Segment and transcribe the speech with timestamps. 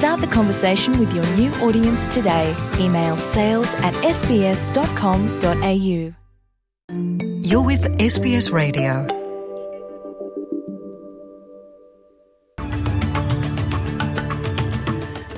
[0.00, 2.56] Start the conversation with your new audience today.
[2.78, 4.64] Email sales at sbs.com.au.
[7.42, 9.06] You're with SBS Radio.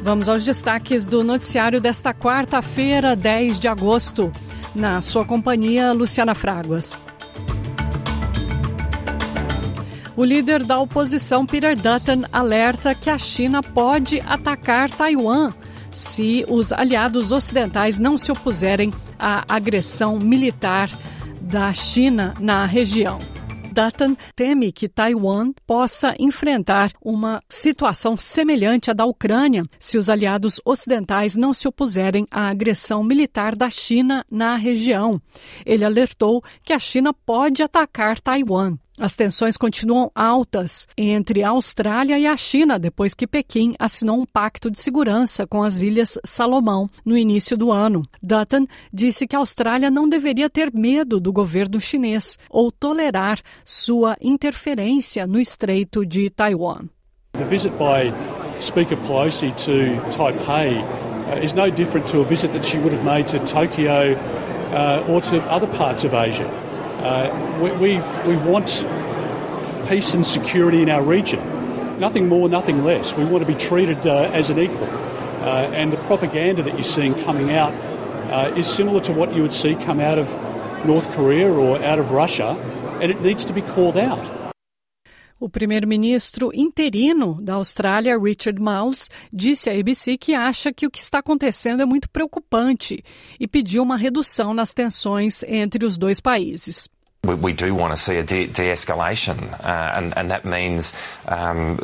[0.01, 4.31] Vamos aos destaques do noticiário desta quarta-feira, 10 de agosto.
[4.77, 6.97] Na sua companhia, Luciana Fraguas.
[10.15, 15.53] O líder da oposição, Peter Dutton, alerta que a China pode atacar Taiwan
[15.91, 20.91] se os aliados ocidentais não se opuserem à agressão militar
[21.41, 23.19] da China na região.
[23.73, 30.61] Dutton teme que Taiwan possa enfrentar uma situação semelhante à da Ucrânia se os aliados
[30.63, 35.21] ocidentais não se opuserem à agressão militar da China na região.
[35.65, 38.77] Ele alertou que a China pode atacar Taiwan.
[39.01, 44.27] As tensões continuam altas entre a Austrália e a China depois que Pequim assinou um
[44.27, 48.03] pacto de segurança com as Ilhas Salomão no início do ano.
[48.23, 54.15] Dutton disse que a Austrália não deveria ter medo do governo chinês ou tolerar sua
[54.21, 56.89] interferência no Estreito de Taiwan.
[57.33, 58.13] The visit by
[58.61, 63.05] Speaker Pelosi to Taipei uh, is no different to a visit that she would have
[63.05, 64.19] made to Tokyo
[64.73, 66.47] uh, or to other parts of Asia.
[67.03, 68.87] Uh, we, we, we want
[69.89, 71.41] peace and security in our region.
[71.99, 73.13] Nothing more, nothing less.
[73.15, 74.85] We want to be treated uh, as an equal.
[74.85, 77.73] Uh, and the propaganda that you're seeing coming out
[78.33, 80.31] uh, is similar to what you would see come out of
[80.87, 82.51] North Korea or out of Russia,
[83.01, 84.42] and it needs to be called out.
[85.43, 91.01] O primeiro-ministro interino da Austrália, Richard Marles, disse à ABC que acha que o que
[91.01, 93.03] está acontecendo é muito preocupante
[93.41, 96.89] e pediu uma redução nas tensões entre os dois países.
[97.27, 100.93] We, do want to see a de- de-escalation, uh, and, and that means
[101.27, 101.77] um,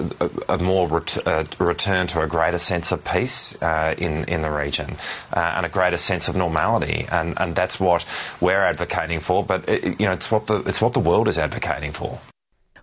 [0.49, 4.43] a, a more ret- uh, return to a greater sense of peace uh, in in
[4.43, 4.97] the region
[5.33, 8.05] uh, and a greater sense of normality, and, and that's what
[8.41, 9.45] we're advocating for.
[9.45, 12.21] But it, you know, it's what the it's what the world is advocating for.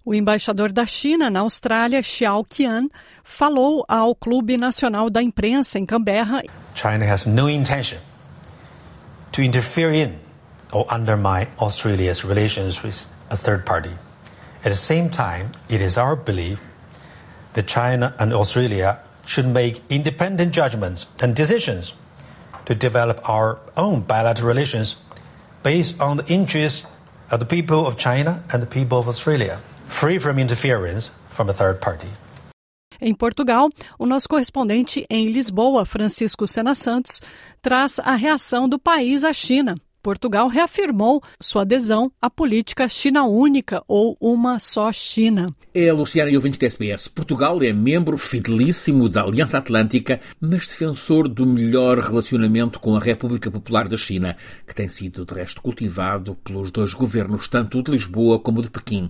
[0.08, 2.88] O embaixador da China na Austrália, Xiao Qian,
[3.24, 6.44] falou ao Clube Nacional da Imprensa em Canberra.
[6.76, 7.98] China has no intention
[9.32, 10.20] to interfere in
[10.72, 13.90] or undermine Australia's relations with a third party.
[14.64, 16.62] At the same time, it is our belief
[17.54, 21.96] that China and Australia should make independent judgments and decisions
[22.66, 24.98] to develop our own bilateral relations
[25.64, 26.86] based on the interests
[27.32, 31.54] of the people of China and the people of Australia, free from interference from a
[31.54, 32.08] third party.
[33.02, 33.70] Em Portugal,
[34.00, 37.22] o nosso correspondente em Lisboa, Francisco Sena Santos,
[37.62, 39.76] traz a reação do país à China.
[40.06, 45.48] Portugal reafirmou sua adesão à política China única ou uma só China.
[45.74, 47.08] É Luciana e ouvinte da SBS.
[47.08, 53.50] Portugal é membro fidelíssimo da Aliança Atlântica, mas defensor do melhor relacionamento com a República
[53.50, 57.90] Popular da China, que tem sido de resto cultivado pelos dois governos, tanto o de
[57.90, 59.10] Lisboa como o de Pequim.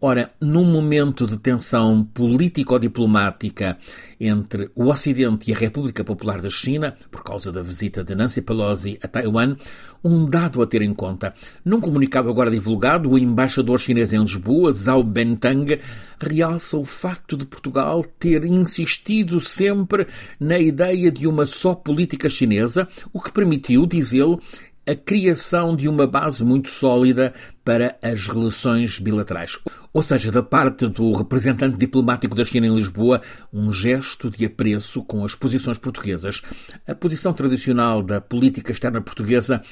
[0.00, 3.78] Ora, num momento de tensão político-diplomática
[4.18, 8.42] entre o Ocidente e a República Popular da China, por causa da visita de Nancy
[8.42, 9.56] Pelosi a Taiwan,
[10.02, 11.34] um dado a ter em conta.
[11.62, 15.78] Num comunicado agora divulgado, o embaixador chinês em Lisboa, Zhao Bentang,
[16.18, 20.06] realça o facto de Portugal ter insistido sempre
[20.40, 24.38] na ideia de uma só política chinesa, o que permitiu, diz ele,
[24.86, 27.32] a criação de uma base muito sólida
[27.64, 29.58] para as relações bilaterais.
[29.92, 33.20] Ou seja, da parte do representante diplomático da China em Lisboa,
[33.52, 36.42] um gesto de apreço com as posições portuguesas.
[36.86, 39.62] A posição tradicional da política externa portuguesa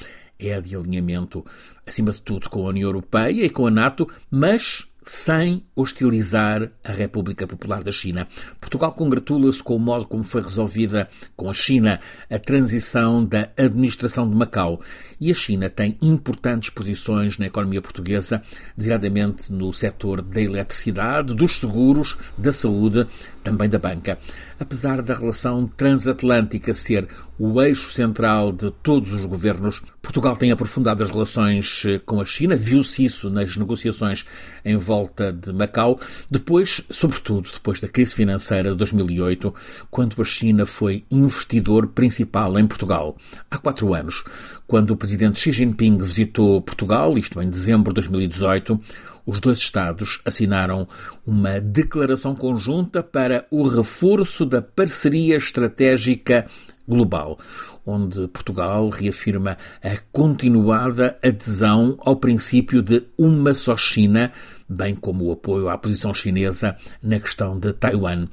[0.41, 1.45] é de alinhamento,
[1.87, 6.93] acima de tudo, com a União Europeia e com a NATO, mas sem hostilizar a
[6.93, 8.29] República Popular da China.
[8.61, 12.01] Portugal congratula-se com o modo como foi resolvida com a China
[12.31, 14.81] a transição da administração de Macau.
[15.21, 18.43] E a China tem importantes posições na economia portuguesa,
[18.77, 23.07] designadamente no setor da eletricidade, dos seguros, da saúde,
[23.43, 24.19] também da banca.
[24.59, 27.09] Apesar da relação transatlântica ser
[27.39, 32.25] o eixo central de todos os governos, Portugal tem aprofundado as relações eh, com a
[32.25, 34.27] China, viu-se isso nas negociações
[34.63, 35.99] em volta de Macau,
[36.31, 39.55] depois, sobretudo depois da crise financeira de 2008,
[39.91, 43.17] quando a China foi investidor principal em Portugal.
[43.51, 44.23] Há quatro anos,
[44.67, 48.79] quando o presidente Xi Jinping visitou Portugal, isto em dezembro de 2018,
[49.27, 50.87] os dois Estados assinaram
[51.27, 56.47] uma declaração conjunta para o reforço da parceria estratégica
[56.89, 57.39] global,
[57.87, 64.33] onde Portugal reafirma a continuada adesão ao princípio de uma só China,
[64.69, 68.27] bem como o apoio à posição chinesa na questão de Taiwan.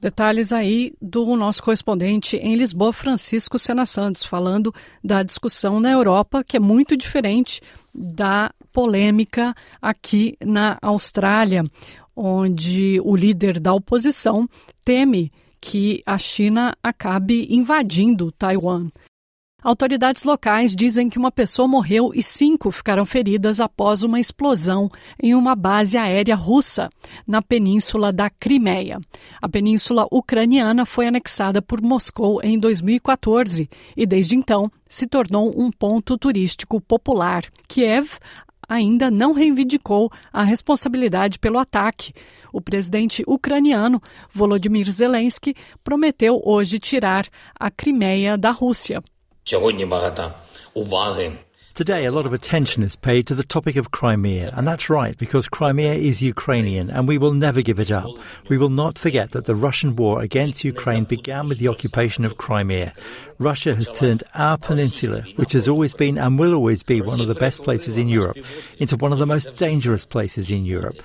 [0.00, 4.72] Detalhes aí do nosso correspondente em Lisboa, Francisco Sena Santos, falando
[5.04, 7.60] da discussão na Europa, que é muito diferente
[7.94, 11.64] da polêmica aqui na Austrália,
[12.14, 14.48] onde o líder da oposição
[14.84, 18.88] teme que a China acabe invadindo Taiwan.
[19.62, 24.90] Autoridades locais dizem que uma pessoa morreu e cinco ficaram feridas após uma explosão
[25.22, 26.88] em uma base aérea russa
[27.26, 28.98] na península da Crimeia.
[29.40, 35.70] A península ucraniana foi anexada por Moscou em 2014 e, desde então, se tornou um
[35.70, 37.44] ponto turístico popular.
[37.68, 38.18] Kiev
[38.70, 42.12] ainda não reivindicou a responsabilidade pelo ataque.
[42.52, 44.00] O presidente ucraniano
[44.32, 47.26] Volodymyr Zelensky prometeu hoje tirar
[47.58, 49.02] a Crimeia da Rússia.
[51.80, 55.16] Today, a lot of attention is paid to the topic of Crimea, and that's right,
[55.16, 58.10] because Crimea is Ukrainian, and we will never give it up.
[58.50, 62.36] We will not forget that the Russian war against Ukraine began with the occupation of
[62.36, 62.92] Crimea.
[63.38, 67.28] Russia has turned our peninsula, which has always been and will always be one of
[67.28, 68.36] the best places in Europe,
[68.76, 70.96] into one of the most dangerous places in Europe.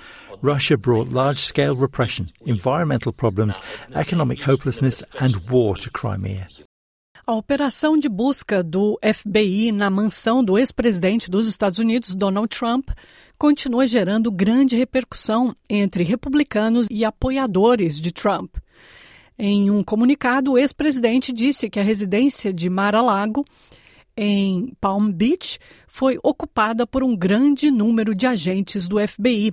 [0.42, 3.58] Russia brought large scale repression, environmental problems,
[3.94, 6.48] economic hopelessness, and war to Crimea.
[7.28, 12.90] A operação de busca do FBI na mansão do ex-presidente dos Estados Unidos, Donald Trump,
[13.36, 18.54] continua gerando grande repercussão entre republicanos e apoiadores de Trump.
[19.36, 23.44] Em um comunicado, o ex-presidente disse que a residência de Mar-a-Lago,
[24.16, 29.52] em Palm Beach, foi ocupada por um grande número de agentes do FBI.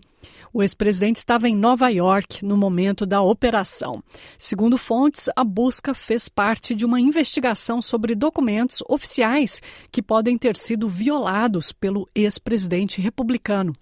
[0.54, 4.04] O ex-presidente estava em Nova York no momento da operação.
[4.38, 9.62] Segundo fontes, a busca fez parte de uma investigação sobre documentos oficiais
[9.92, 13.74] que podem ter sido violados pelo ex-presidente republicano.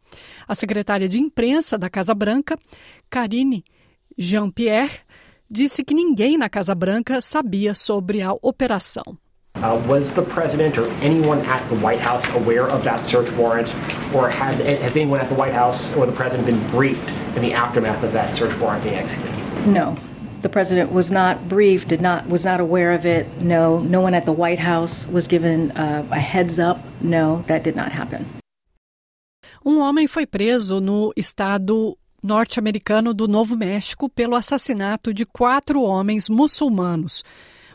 [0.48, 2.58] A secretária de imprensa da Casa Branca,
[3.10, 3.64] Karine
[4.18, 5.00] Jean-Pierre,
[5.50, 9.04] disse que ninguém na Casa Branca sabia sobre a operação.
[9.62, 13.68] Uh, was the president or anyone at the White House aware of that search warrant,
[14.14, 17.54] or had, has anyone at the White House or the president been briefed in the
[17.54, 19.68] aftermath of that search warrant being executed?
[19.68, 19.96] No,
[20.42, 23.28] the president was not briefed, did not was not aware of it.
[23.40, 26.80] No, no one at the White House was given uh, a heads up.
[27.02, 28.26] No, that did not happen.
[29.64, 36.28] Um homem foi preso no estado norte-americano do Novo México pelo assassinato de quatro homens
[36.28, 37.24] muçulmanos.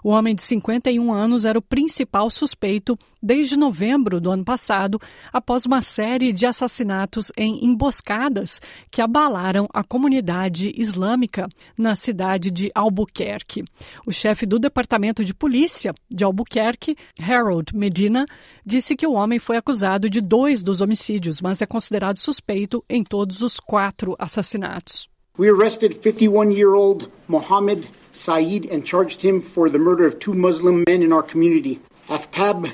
[0.06, 5.00] O homem de 51 anos era o principal suspeito desde novembro do ano passado,
[5.32, 12.70] após uma série de assassinatos em emboscadas que abalaram a comunidade islâmica na cidade de
[12.72, 13.64] Albuquerque.
[14.06, 18.26] O chefe do Departamento de Polícia de Albuquerque, Harold Medina,
[18.64, 23.02] disse que o homem foi acusado de dois dos homicídios, mas é considerado suspeito em
[23.02, 25.15] todos os quatro assassinatos.
[25.38, 31.02] We arrested 51-year-old Mohammed Saeed and charged him for the murder of two Muslim men
[31.02, 31.78] in our community,
[32.08, 32.72] Aftab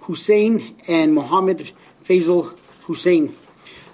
[0.00, 1.70] Hussein and Mohammed
[2.04, 3.36] Faisal Hussein.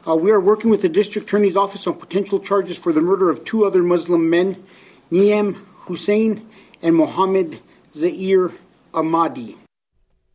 [0.08, 3.28] Uh, we are working with the district attorney's office on potential charges for the murder
[3.28, 4.64] of two other Muslim men,
[5.12, 6.49] Niem Hussein
[6.80, 7.61] and Mohammed
[7.94, 8.54] Zair
[8.94, 9.56] Ahmadi.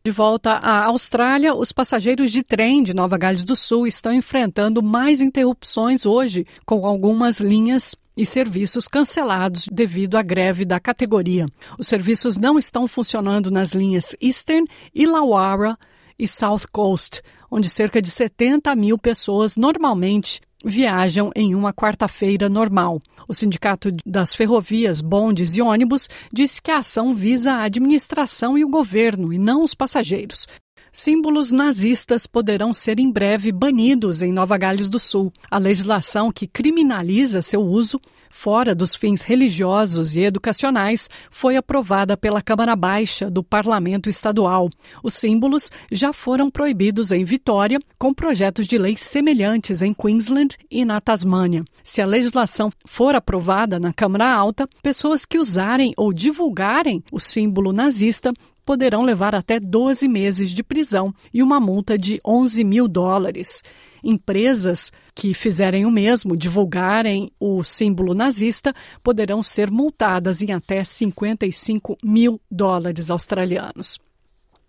[0.04, 4.82] De volta à Austrália, os passageiros de trem de Nova Gales do Sul estão enfrentando
[4.82, 11.46] mais interrupções hoje, com algumas linhas e serviços cancelados devido à greve da categoria.
[11.78, 15.78] Os serviços não estão funcionando nas linhas Eastern, Illawarra
[16.18, 23.00] e South Coast, onde cerca de 70 mil pessoas normalmente viajam em uma quarta-feira normal.
[23.28, 28.64] O Sindicato das Ferrovias, Bondes e Ônibus disse que a ação visa a administração e
[28.64, 30.46] o governo e não os passageiros.
[30.94, 35.32] Símbolos nazistas poderão ser em breve banidos em Nova Gales do Sul.
[35.50, 37.98] A legislação que criminaliza seu uso
[38.32, 44.68] fora dos fins religiosos e educacionais foi aprovada pela Câmara Baixa do Parlamento Estadual.
[45.02, 50.84] Os símbolos já foram proibidos em Vitória, com projetos de lei semelhantes em Queensland e
[50.84, 51.64] na Tasmânia.
[51.82, 57.72] Se a legislação for aprovada na Câmara Alta, pessoas que usarem ou divulgarem o símbolo
[57.72, 58.32] nazista
[58.64, 63.62] poderão levar até 12 meses de prisão e uma multa de 11 mil dólares.
[64.02, 71.96] Empresas que fizerem o mesmo, divulgarem o símbolo nazista, poderão ser multadas em até 55
[72.02, 73.98] mil dólares australianos.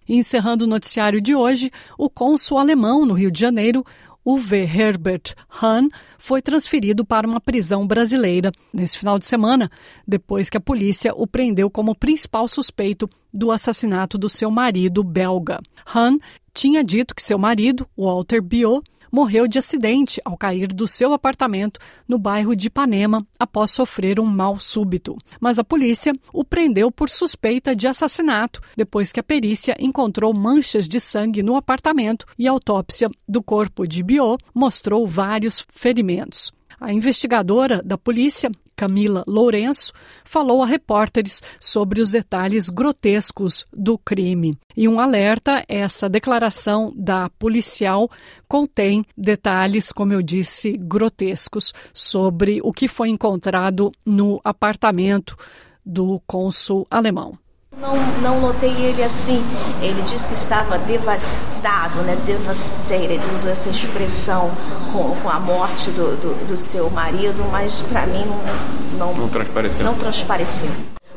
[0.08, 3.86] Encerrando o noticiário de hoje, o cônsul alemão no Rio de Janeiro,
[4.26, 9.70] Uwe Herbert Hahn foi transferido para uma prisão brasileira nesse final de semana,
[10.08, 15.60] depois que a polícia o prendeu como principal suspeito do assassinato do seu marido belga.
[15.86, 16.18] Hahn
[16.54, 21.80] tinha dito que seu marido, Walter Biot, morreu de acidente ao cair do seu apartamento
[22.08, 25.16] no bairro de Ipanema após sofrer um mal súbito.
[25.40, 30.88] Mas a polícia o prendeu por suspeita de assassinato depois que a perícia encontrou manchas
[30.88, 36.52] de sangue no apartamento e a autópsia do corpo de Biot mostrou vários ferimentos.
[36.80, 38.52] A investigadora da polícia,
[38.84, 39.94] Camila Lourenço,
[40.26, 44.58] falou a repórteres sobre os detalhes grotescos do crime.
[44.76, 48.12] E um alerta: essa declaração da policial
[48.46, 55.38] contém detalhes, como eu disse, grotescos sobre o que foi encontrado no apartamento
[55.86, 57.43] do cônsul alemão.
[57.80, 59.44] Não, não notei ele assim.
[59.82, 62.18] Ele disse que estava devastado, né?
[62.26, 63.14] Devastated.
[63.14, 64.52] Ele usou essa expressão
[64.92, 69.30] com, com a morte do, do, do seu marido, mas para mim não, não, não
[69.30, 69.84] transpareceu.
[69.84, 70.70] Não transpareceu.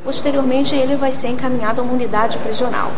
[0.02, 2.90] Posteriormente, ele vai ser encaminhado a uma unidade prisional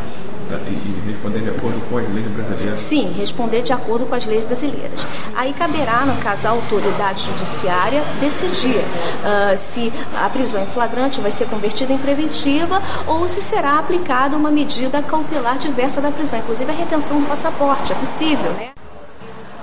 [1.06, 2.78] responder de acordo com as leis brasileiras?
[2.78, 5.06] Sim, responder de acordo com as leis brasileiras.
[5.34, 11.30] Aí caberá, no caso, à autoridade judiciária decidir uh, se a prisão em flagrante vai
[11.30, 16.70] ser convertida em preventiva ou se será aplicada uma medida cautelar diversa da prisão, inclusive
[16.70, 17.92] a retenção do passaporte.
[17.92, 18.77] É possível, né?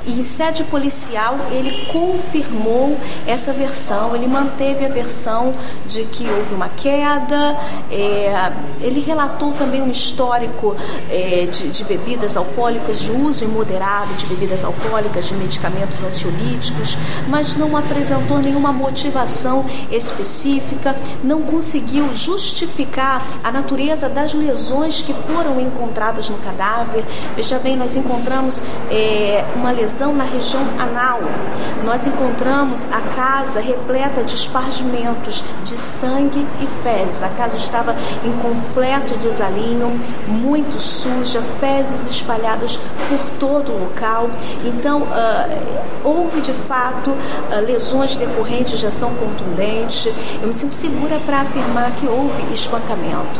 [0.07, 2.95] E em sede policial ele confirmou
[3.25, 5.53] essa versão, ele manteve a versão
[5.87, 7.57] de que houve uma queda,
[7.91, 10.75] é, ele relatou também um histórico
[11.09, 16.97] é, de, de, bebidas alcoólicas, de uso imoderado de bebidas alcoólicas, de medicamentos ansiolíticos,
[17.27, 25.59] mas não apresentou nenhuma motivação específica, não conseguiu justificar a natureza das lesões que foram
[25.59, 27.03] encontradas no cadáver.
[27.35, 31.21] Veja bem, nós encontramos é, uma lesão lesão na região anal.
[31.85, 37.23] Nós encontramos a casa repleta de espargimentos de sangue e fezes.
[37.23, 39.97] A casa estava em completo desalinho,
[40.27, 44.29] muito suja, fezes espalhadas por todo o local.
[44.65, 50.13] Então, uh, houve de fato uh, lesões decorrentes de ação contundente.
[50.41, 53.39] Eu me sinto segura para afirmar que houve espancamento.